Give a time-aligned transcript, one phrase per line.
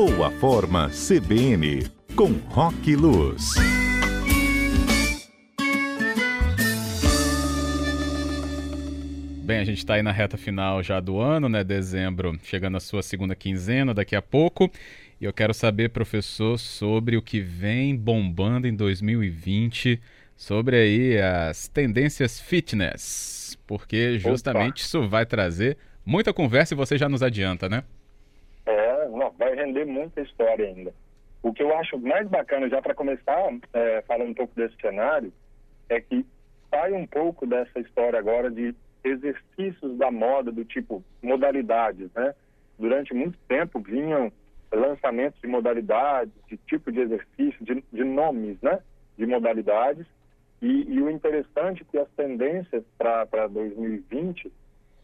[0.00, 3.52] Boa Forma CBN, com Rock Luz.
[9.44, 11.62] Bem, a gente está aí na reta final já do ano, né?
[11.62, 14.70] Dezembro, chegando à sua segunda quinzena daqui a pouco.
[15.20, 20.00] E eu quero saber, professor, sobre o que vem bombando em 2020,
[20.34, 24.80] sobre aí as tendências fitness, porque justamente Opa.
[24.80, 25.76] isso vai trazer
[26.06, 27.84] muita conversa e você já nos adianta, né?
[29.60, 30.92] Render muita história ainda.
[31.42, 35.32] O que eu acho mais bacana, já para começar, é, falando um pouco desse cenário,
[35.88, 36.24] é que
[36.70, 42.34] sai um pouco dessa história agora de exercícios da moda do tipo modalidades, né?
[42.78, 44.32] Durante muito tempo vinham
[44.72, 48.80] lançamentos de modalidades, de tipo de exercício, de, de nomes, né?
[49.16, 50.06] De modalidades.
[50.62, 54.52] E, e, o interessante é que as tendências para 2020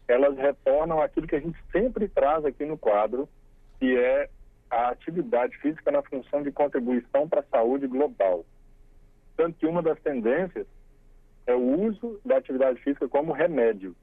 [0.07, 3.27] elas retornam aquilo que a gente sempre traz aqui no quadro,
[3.79, 4.29] que é
[4.69, 8.45] a atividade física na função de contribuição para a saúde global.
[9.35, 10.67] Tanto que uma das tendências
[11.45, 13.95] é o uso da atividade física como remédio.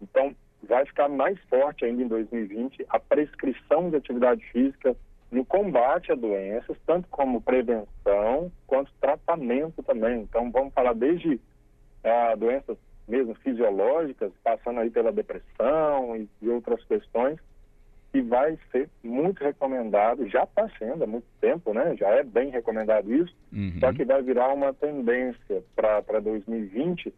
[0.00, 4.94] Então, vai ficar mais forte ainda em 2020 a prescrição de atividade física
[5.30, 10.20] no combate a doenças, tanto como prevenção quanto tratamento também.
[10.20, 11.40] Então, vamos falar desde
[12.04, 12.76] ah, doenças
[13.08, 17.38] mesmo fisiológicas, passando aí pela depressão e, e outras questões,
[18.12, 21.96] que vai ser muito recomendado, já está sendo há muito tempo, né?
[21.96, 23.78] Já é bem recomendado isso, uhum.
[23.80, 27.12] só que vai virar uma tendência para 2020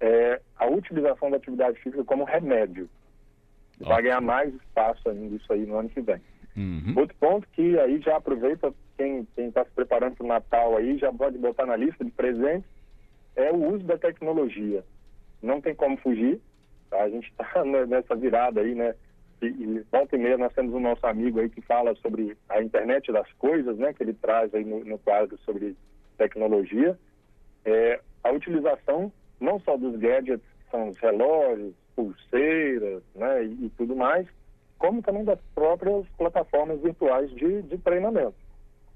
[0.00, 2.88] é, a utilização da atividade física como remédio.
[3.74, 3.88] Ótimo.
[3.88, 6.20] Vai ganhar mais espaço ainda isso aí no ano que vem.
[6.56, 6.94] Uhum.
[6.96, 11.12] Outro ponto que aí já aproveita quem está se preparando para o Natal aí, já
[11.12, 12.68] pode botar na lista de presentes,
[13.36, 14.84] é o uso da tecnologia.
[15.40, 16.40] Não tem como fugir,
[16.90, 17.02] tá?
[17.02, 18.94] a gente está nessa virada aí, né?
[19.40, 22.62] E, e volta e meia nós temos o nosso amigo aí que fala sobre a
[22.62, 23.92] internet das coisas, né?
[23.92, 25.76] Que ele traz aí no, no quadro sobre
[26.16, 26.98] tecnologia.
[27.64, 33.44] É, a utilização não só dos gadgets, que são os relógios, pulseiras, né?
[33.44, 34.26] E, e tudo mais,
[34.78, 38.34] como também das próprias plataformas virtuais de, de treinamento.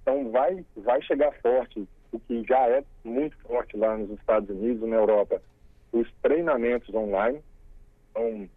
[0.03, 4.89] Então vai, vai chegar forte, o que já é muito forte lá nos Estados Unidos,
[4.89, 5.41] na Europa,
[5.93, 7.41] os treinamentos online.
[8.11, 8.49] Então,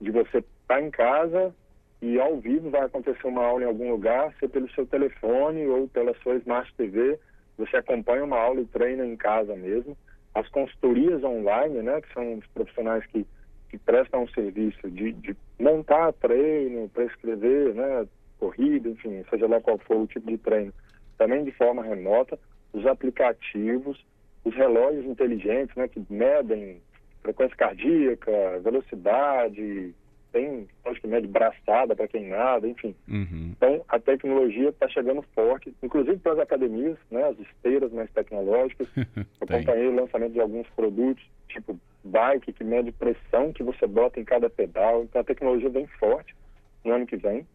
[0.00, 1.54] de você está em casa
[2.02, 5.88] e ao vivo vai acontecer uma aula em algum lugar, seja pelo seu telefone ou
[5.88, 7.18] pela sua Smart TV,
[7.56, 9.96] você acompanha uma aula e treina em casa mesmo.
[10.34, 13.24] As consultorias online, né, que são os profissionais que,
[13.70, 18.06] que prestam um serviço de, de montar treino, prescrever, né,
[18.38, 20.74] corrida, enfim, seja lá qual for o tipo de treino,
[21.16, 22.38] também de forma remota,
[22.74, 24.04] os aplicativos,
[24.44, 26.82] os relógios inteligentes, né, que medem
[27.22, 29.94] frequência cardíaca, velocidade,
[30.36, 32.94] tem, acho que mede braçada para quem nada, enfim.
[33.08, 33.54] Uhum.
[33.56, 38.86] Então, a tecnologia está chegando forte, inclusive para as academias, né, as esteiras mais tecnológicas.
[39.40, 44.24] acompanhei o lançamento de alguns produtos, tipo bike, que mede pressão que você bota em
[44.24, 45.04] cada pedal.
[45.04, 46.36] Então, a tecnologia vem forte
[46.84, 47.46] no ano que vem.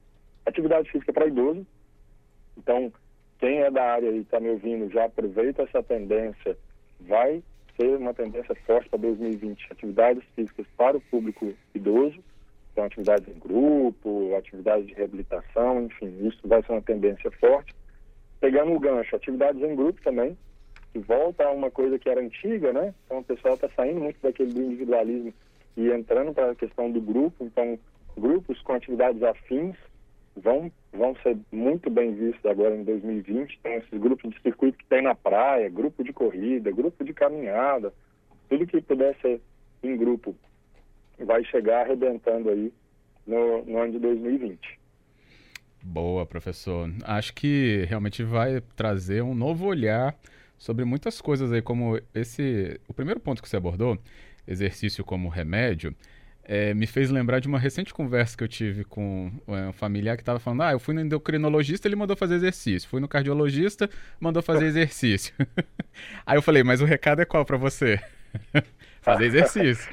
[0.44, 1.66] Atividade física para idoso.
[2.58, 2.92] Então,
[3.40, 6.58] quem é da área e está me ouvindo, já aproveita essa tendência.
[7.00, 7.44] Vai
[7.80, 9.68] ser uma tendência forte para 2020.
[9.70, 12.20] Atividades físicas para o público idoso
[12.72, 17.76] então, atividades em grupo, atividades de reabilitação, enfim, isso vai ser uma tendência forte.
[18.40, 20.38] Pegando o gancho, atividades em grupo também,
[20.92, 22.94] que volta a uma coisa que era antiga, né?
[23.06, 25.34] Então, o pessoal está saindo muito daquele individualismo
[25.76, 27.44] e entrando para a questão do grupo.
[27.44, 27.78] Então,
[28.18, 29.76] grupos com atividades afins
[30.36, 33.60] vão, vão ser muito bem vistos agora em 2020.
[33.60, 37.94] Então, esses grupos de circuito que tem na praia, grupo de corrida, grupo de caminhada,
[38.50, 39.42] tudo que puder ser
[39.84, 40.36] em grupo
[41.26, 42.72] vai chegar arrebentando aí
[43.26, 44.80] no, no ano de 2020.
[45.84, 46.90] Boa, professor.
[47.04, 50.16] Acho que realmente vai trazer um novo olhar
[50.58, 52.80] sobre muitas coisas aí, como esse.
[52.88, 53.98] O primeiro ponto que você abordou,
[54.48, 55.96] exercício como remédio,
[56.44, 60.16] é, me fez lembrar de uma recente conversa que eu tive com é, um familiar
[60.18, 62.88] que estava falando: ah, eu fui no endocrinologista, ele mandou fazer exercício.
[62.88, 65.34] Fui no cardiologista, mandou fazer exercício.
[66.26, 68.00] aí eu falei: mas o recado é qual para você?
[69.02, 69.90] fazer exercício.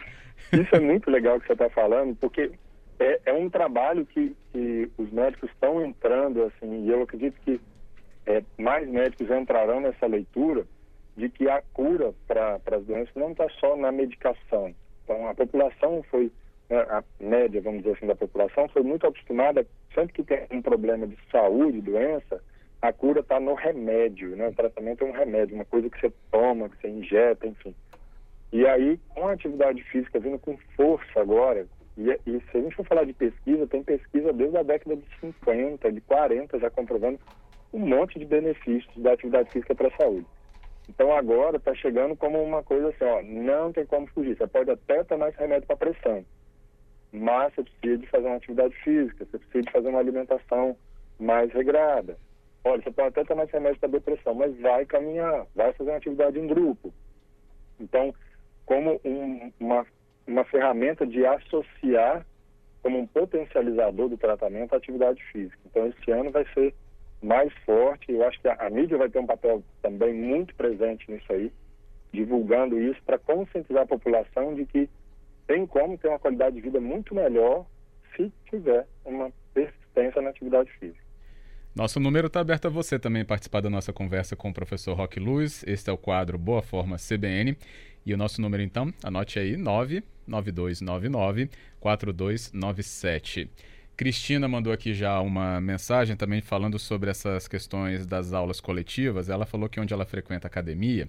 [0.52, 2.50] Isso é muito legal que você está falando, porque
[2.98, 7.60] é, é, um trabalho que, que os médicos estão entrando, assim, e eu acredito que
[8.26, 10.66] é, mais médicos entrarão nessa leitura
[11.16, 14.74] de que a cura para as doenças não está só na medicação.
[15.04, 16.30] Então, a população foi,
[16.68, 20.62] né, a média, vamos dizer assim, da população foi muito acostumada, sempre que tem um
[20.62, 22.42] problema de saúde, doença,
[22.80, 24.48] a cura está no remédio, né?
[24.48, 27.74] O tratamento é um remédio, uma coisa que você toma, que você injeta, enfim.
[28.52, 31.66] E aí, com a atividade física vindo com força agora,
[31.96, 35.04] E, e, se a gente for falar de pesquisa, tem pesquisa desde a década de
[35.20, 37.18] 50, de 40, já comprovando
[37.72, 40.26] um monte de benefícios da atividade física para a saúde.
[40.88, 44.36] Então agora está chegando como uma coisa assim, ó, não tem como fugir.
[44.36, 46.24] Você pode até tomar esse remédio para pressão,
[47.12, 50.76] mas você precisa de fazer uma atividade física, você precisa de fazer uma alimentação
[51.18, 52.16] mais regrada.
[52.64, 55.96] Olha, você pode até tomar esse remédio para depressão, mas vai caminhar, vai fazer uma
[55.98, 56.92] atividade em grupo.
[57.78, 58.14] Então,
[58.68, 59.86] como um, uma,
[60.26, 62.24] uma ferramenta de associar
[62.82, 65.58] como um potencializador do tratamento a atividade física.
[65.64, 66.74] Então, esse ano vai ser
[67.22, 68.12] mais forte.
[68.12, 71.50] Eu acho que a, a mídia vai ter um papel também muito presente nisso aí,
[72.12, 74.88] divulgando isso para conscientizar a população de que
[75.46, 77.64] tem como ter uma qualidade de vida muito melhor
[78.14, 81.08] se tiver uma persistência na atividade física.
[81.74, 85.20] Nosso número está aberto a você também participar da nossa conversa com o professor Roque
[85.20, 85.64] Luz.
[85.66, 87.56] Este é o quadro Boa Forma CBN.
[88.08, 93.50] E o nosso número, então, anote aí, 99299 4297.
[93.94, 99.28] Cristina mandou aqui já uma mensagem também falando sobre essas questões das aulas coletivas.
[99.28, 101.06] Ela falou que onde ela frequenta academia,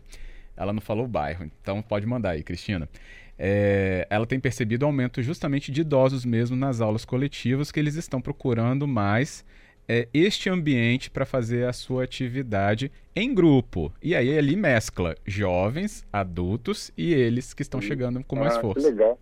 [0.58, 2.90] ela não falou o bairro, então pode mandar aí, Cristina.
[3.38, 8.20] É, ela tem percebido aumento justamente de idosos mesmo nas aulas coletivas, que eles estão
[8.20, 9.46] procurando mais
[9.90, 13.92] é, este ambiente para fazer a sua atividade em grupo.
[14.02, 18.88] E aí ali mescla jovens, adultos e eles que estão chegando com mais ah, força.
[18.88, 19.20] Que legal.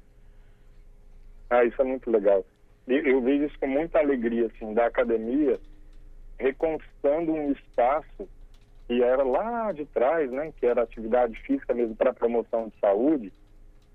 [1.49, 2.45] Ah, isso é muito legal
[2.87, 5.59] eu vejo isso com muita alegria, assim, da academia,
[6.39, 8.27] reconquistando um espaço
[8.87, 13.33] que era lá de trás, né, que era atividade física mesmo para promoção de saúde,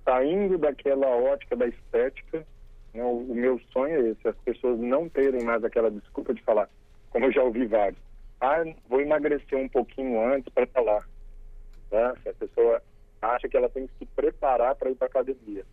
[0.05, 2.47] saindo daquela ótica da estética,
[2.95, 6.69] o, o, meu sonho é esse, as pessoas não terem mais aquela desculpa de falar,
[7.11, 8.01] como eu já ouvi vários,
[8.41, 11.07] ah, vou emagrecer um pouquinho antes para falar.
[11.91, 12.15] Né?
[12.29, 12.83] A pessoa
[13.21, 15.65] acha que ela tem que se preparar para ir para academia.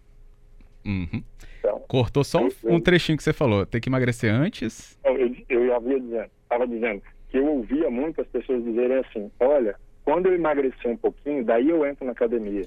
[0.85, 1.23] Uhum.
[1.59, 3.65] Então, Cortou só um, um, trechinho que você falou.
[3.65, 4.97] Tem que emagrecer antes?
[5.03, 9.75] Eu, eu havia dizendo, estava dizendo que eu ouvia muitas pessoas dizerem assim: olha,
[10.05, 12.65] quando eu emagrecer um pouquinho, daí eu entro na academia.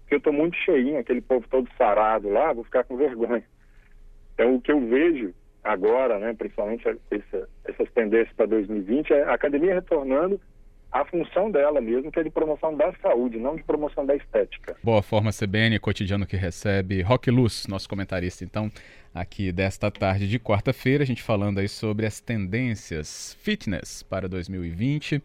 [0.00, 3.44] Porque eu estou muito cheinho, aquele povo todo sarado lá, vou ficar com vergonha.
[4.34, 5.32] Então, o que eu vejo
[5.62, 10.40] agora, né, principalmente essa, essas tendências para 2020, é a academia retornando
[10.94, 14.76] a função dela mesmo, que é de promoção da saúde, não de promoção da estética.
[14.80, 17.02] Boa forma, CBN, cotidiano que recebe.
[17.02, 18.70] Rock Luz, nosso comentarista, então,
[19.12, 25.20] aqui desta tarde de quarta-feira, a gente falando aí sobre as tendências fitness para 2020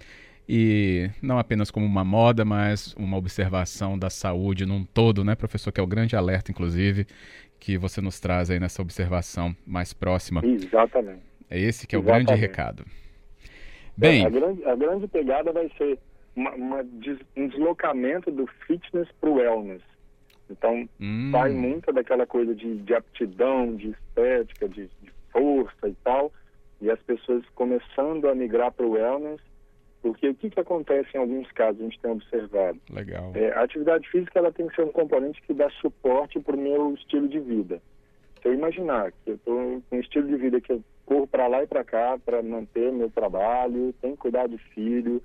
[0.51, 5.71] e não apenas como uma moda, mas uma observação da saúde num todo, né, professor?
[5.71, 7.05] Que é o grande alerta, inclusive,
[7.59, 10.41] que você nos traz aí nessa observação mais próxima.
[10.45, 11.21] Exatamente.
[11.49, 12.27] É esse que é o Exatamente.
[12.27, 12.85] grande recado.
[13.97, 15.99] Bem, a, grande, a grande pegada vai ser
[16.35, 16.85] uma, uma,
[17.35, 19.81] um deslocamento do fitness para o wellness.
[20.49, 21.29] Então, hum.
[21.31, 26.31] sai muito daquela coisa de, de aptidão, de estética, de, de, força e tal,
[26.81, 29.39] e as pessoas começando a migrar para o wellness,
[30.01, 32.79] porque o que, que acontece em alguns casos, a gente tem observado?
[32.89, 33.31] Legal.
[33.35, 36.59] É, a atividade física ela tem que ser um componente que dá suporte para o
[36.59, 37.81] meu estilo de vida.
[38.41, 41.47] Se eu imaginar que eu estou com um estilo de vida que eu corro para
[41.47, 45.21] lá e para cá para manter meu trabalho, tenho que cuidar de filho,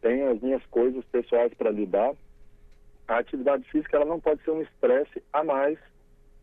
[0.00, 2.12] tenho as minhas coisas pessoais para lidar.
[3.06, 5.78] A atividade física ela não pode ser um estresse a mais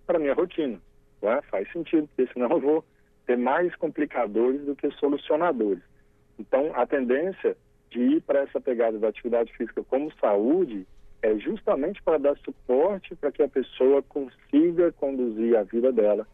[0.05, 0.79] para minha rotina.
[1.21, 1.41] Né?
[1.49, 2.85] Faz sentido, porque senão eu vou
[3.25, 5.83] ter mais complicadores do que solucionadores.
[6.39, 7.57] Então, a tendência
[7.89, 10.85] de ir para essa pegada da atividade física como saúde
[11.21, 16.27] é justamente para dar suporte para que a pessoa consiga conduzir a vida dela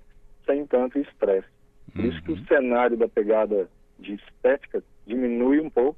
[0.46, 1.48] sem tanto estresse.
[1.94, 2.46] Por isso que o uhum.
[2.46, 5.98] cenário da pegada de estética diminui um pouco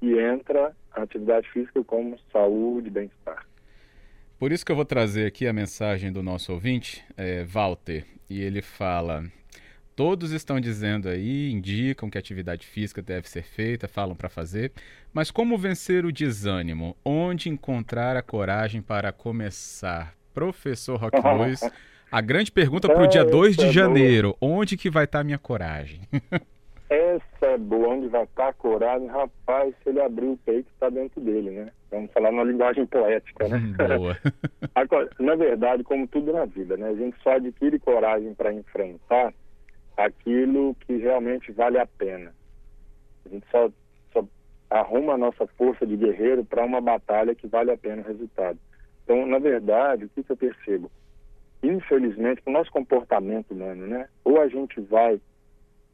[0.00, 3.46] e entra a atividade física como saúde e bem-estar.
[4.38, 8.40] Por isso que eu vou trazer aqui a mensagem do nosso ouvinte, é, Walter, e
[8.40, 9.24] ele fala:
[10.00, 14.72] todos estão dizendo aí, indicam que atividade física deve ser feita, falam para fazer,
[15.12, 16.96] mas como vencer o desânimo?
[17.04, 20.14] Onde encontrar a coragem para começar?
[20.32, 21.60] Professor Rock Luiz,
[22.10, 25.20] A grande pergunta para o dia 2 de é janeiro: onde que vai estar tá
[25.20, 26.00] a minha coragem?
[26.88, 29.06] Essa é boa, onde vai estar tá a coragem?
[29.06, 31.72] Rapaz, se ele abrir o peito, está dentro dele, né?
[31.90, 33.58] Vamos falar numa linguagem poética, né?
[33.98, 34.16] Boa.
[35.18, 36.88] Na verdade, como tudo na vida, né?
[36.88, 39.34] A gente só adquire coragem para enfrentar
[39.96, 42.34] aquilo que realmente vale a pena.
[43.24, 43.70] A gente só,
[44.12, 44.26] só
[44.68, 48.58] arruma a nossa força de guerreiro para uma batalha que vale a pena o resultado.
[49.04, 50.90] Então, na verdade, o que, que eu percebo?
[51.62, 54.08] infelizmente, o nosso comportamento humano, né?
[54.24, 55.20] Ou a gente vai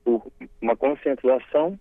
[0.05, 0.26] por
[0.61, 1.79] uma conscientização,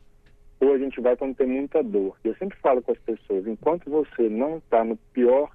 [0.60, 2.18] ou a gente vai quando tem muita dor.
[2.24, 5.52] Eu sempre falo com as pessoas, enquanto você não está no pior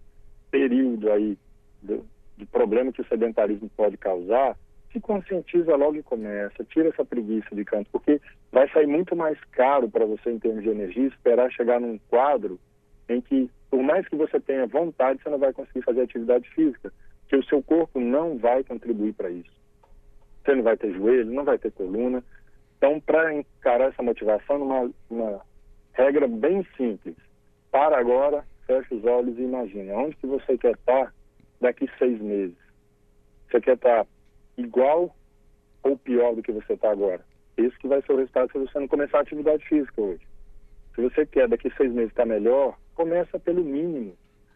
[0.51, 1.37] período aí
[1.83, 4.57] do, de problema que o sedentarismo pode causar,
[4.93, 8.21] se conscientiza logo e começa, tira essa preguiça de canto, porque
[8.51, 12.59] vai sair muito mais caro para você em termos de energia esperar chegar num quadro
[13.09, 16.93] em que, por mais que você tenha vontade, você não vai conseguir fazer atividade física,
[17.29, 19.51] que o seu corpo não vai contribuir para isso.
[20.45, 22.25] Você não vai ter joelho, não vai ter coluna.
[22.77, 25.41] Então, para encarar essa motivação, uma, uma
[25.93, 27.15] regra bem simples.
[27.71, 31.13] Para agora, feche os olhos e imagine onde que você quer estar
[31.61, 32.57] daqui seis meses.
[33.49, 34.07] Você quer estar
[34.61, 35.15] igual
[35.83, 37.25] ou pior do que você está agora?
[37.57, 40.27] Isso que vai ser o resultado se você não começar a atividade física hoje.
[40.95, 44.15] Se você quer daqui seis meses estar melhor, começa pelo mínimo.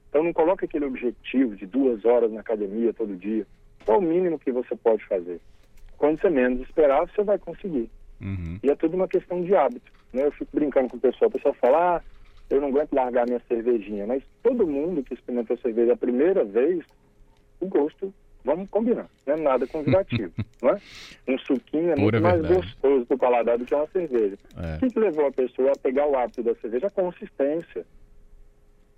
[0.08, 3.46] Então não coloque aquele objetivo de duas horas na academia todo dia.
[3.84, 5.40] Qual o mínimo que você pode fazer?
[5.96, 7.90] Quando você menos esperar, você vai conseguir.
[8.20, 8.58] Uhum.
[8.62, 9.92] E é tudo uma questão de hábito.
[10.12, 10.26] Né?
[10.26, 11.28] Eu fico brincando com o pessoal.
[11.28, 12.02] O pessoal fala, ah,
[12.49, 14.06] eu não aguento largar minha cervejinha.
[14.06, 16.84] Mas todo mundo que experimentou cerveja a primeira vez,
[17.61, 18.12] o gosto
[18.44, 20.80] Vamos combinar, não é nada convidativo, não é?
[21.26, 22.54] Um suquinho é Pura muito mais verdade.
[22.54, 24.36] gostoso para o paladar do que uma cerveja.
[24.56, 24.84] É.
[24.84, 26.88] O que levou a pessoa a pegar o hábito da cerveja?
[26.88, 27.86] A consistência.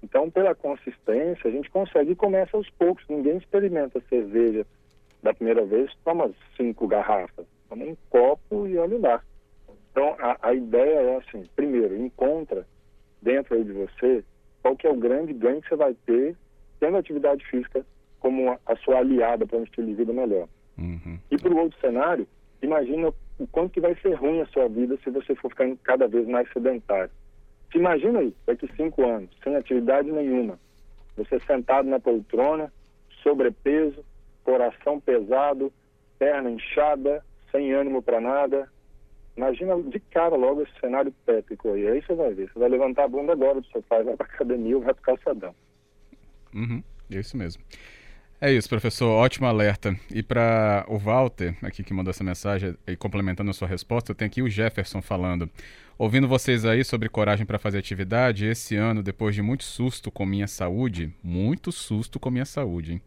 [0.02, 3.04] Então, pela consistência, a gente consegue e começa aos poucos.
[3.08, 4.66] Ninguém experimenta cerveja
[5.22, 9.22] da primeira vez, toma cinco garrafas, toma um copo e olha lá.
[9.92, 12.66] Então, a, a ideia é assim, primeiro, encontra
[13.22, 14.24] dentro aí de você
[14.60, 16.36] qual que é o grande ganho que você vai ter
[16.80, 17.86] tendo atividade física
[18.26, 20.48] como a sua aliada para um estilo de vida melhor.
[20.76, 21.16] Uhum.
[21.30, 22.26] E para o outro cenário,
[22.60, 26.08] imagina o quanto que vai ser ruim a sua vida se você for ficando cada
[26.08, 27.12] vez mais sedentário.
[27.70, 30.58] Se imagina aí, daqui cinco anos, sem atividade nenhuma,
[31.16, 32.72] você sentado na poltrona,
[33.22, 34.04] sobrepeso,
[34.42, 35.72] coração pesado,
[36.18, 38.68] perna inchada, sem ânimo para nada.
[39.36, 41.86] Imagina de cara logo esse cenário tétrico aí.
[41.86, 42.50] Aí você vai ver.
[42.50, 45.54] Você vai levantar a bunda agora do sofá, vai para academia ou vai para calçadão.
[46.52, 47.62] Uhum, é isso mesmo.
[48.38, 49.08] É isso, professor.
[49.08, 49.98] Ótimo alerta.
[50.10, 54.14] E para o Walter, aqui que mandou essa mensagem e complementando a sua resposta, eu
[54.14, 55.48] tenho aqui o Jefferson falando.
[55.96, 60.26] Ouvindo vocês aí sobre coragem para fazer atividade, esse ano, depois de muito susto com
[60.26, 63.02] minha saúde, muito susto com minha saúde, hein?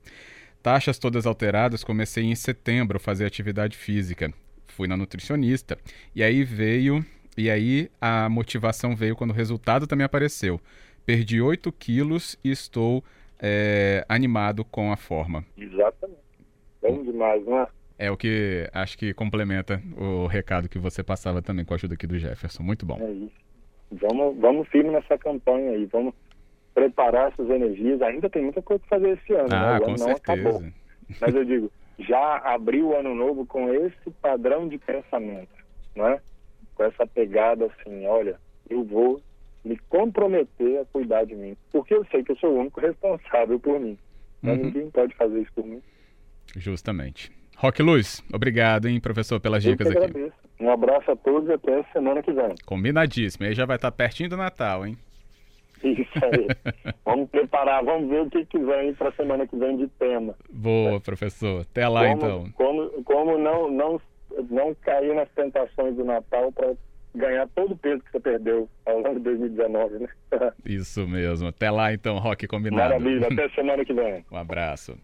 [0.63, 4.33] Taxas todas alteradas, comecei em setembro a fazer atividade física.
[4.67, 5.77] Fui na nutricionista.
[6.15, 7.05] E aí veio.
[7.37, 10.59] E aí a motivação veio quando o resultado também apareceu.
[11.05, 13.03] Perdi 8 quilos e estou
[13.41, 15.45] é, animado com a forma.
[15.57, 16.19] Exatamente.
[16.81, 17.67] Bom demais, não é?
[17.97, 21.95] É o que acho que complementa o recado que você passava também com a ajuda
[21.95, 22.63] aqui do Jefferson.
[22.63, 22.97] Muito bom.
[23.01, 23.35] É isso.
[23.91, 25.85] Vamos, vamos firme nessa campanha aí.
[25.85, 26.13] Vamos
[26.73, 28.01] preparar essas energias.
[28.01, 29.49] Ainda tem muita coisa para fazer esse ano.
[29.51, 29.85] Ah, né?
[29.85, 30.17] com certeza.
[30.17, 30.63] Acabou.
[31.19, 35.49] Mas eu digo, já abriu o ano novo com esse padrão de pensamento,
[35.95, 36.21] não é?
[36.75, 39.21] Com essa pegada assim, olha, eu vou
[39.63, 41.55] me comprometer a cuidar de mim.
[41.71, 43.97] Porque eu sei que eu sou o único responsável por mim.
[44.41, 44.65] Mas uhum.
[44.65, 45.81] ninguém pode fazer isso por mim.
[46.55, 47.31] Justamente.
[47.57, 50.31] Roque Luz, obrigado, hein, professor, pelas eu dicas aqui.
[50.59, 52.55] Um abraço a todos e até semana que vem.
[52.65, 53.45] Combinadíssimo.
[53.45, 54.97] Aí já vai estar pertinho do Natal, hein?
[55.83, 56.93] Isso aí.
[57.05, 60.35] vamos preparar, vamos ver o que, que vem para a semana que vem de tema.
[60.49, 61.61] Boa, professor.
[61.61, 62.51] Até lá, como, então.
[62.53, 64.01] Como, como não, não,
[64.49, 66.73] não cair nas tentações do Natal para
[67.19, 70.07] ganhar todo o peso que você perdeu ao longo de 2019, né?
[70.65, 71.49] Isso mesmo.
[71.49, 72.95] Até lá então, Rock combinado.
[72.95, 74.25] Maravilha, até semana que vem.
[74.31, 74.97] Um abraço.